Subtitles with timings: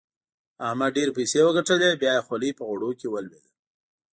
[0.67, 3.51] احمد ډېرې پيسې وګټلې؛ بيا يې خولۍ په غوړو کې ولوېده.